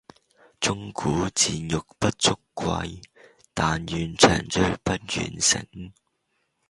[0.59, 3.03] 鐘鼓饌玉不足貴，
[3.53, 5.93] 但愿長醉不愿醒！